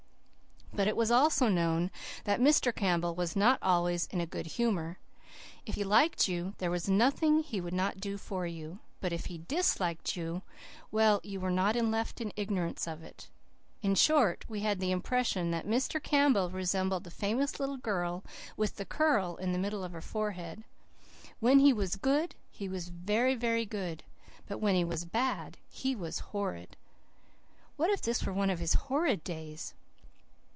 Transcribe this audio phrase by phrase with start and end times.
[0.73, 1.91] But it was also known
[2.23, 2.73] that Mr.
[2.73, 4.97] Campbell was not always in a good humour.
[5.65, 9.37] If he liked you there was nothing he would not do for you; if he
[9.39, 10.43] disliked you
[10.89, 13.27] well, you were not left in ignorance of it.
[13.83, 16.01] In short, we had the impression that Mr.
[16.01, 18.23] Campbell resembled the famous little girl
[18.55, 20.63] with the curl in the middle of her forehead.
[21.41, 24.03] "When he was good, he was very, very good,
[24.49, 26.77] and when he was bad he was horrid."
[27.75, 29.73] What if this were one of his horrid days?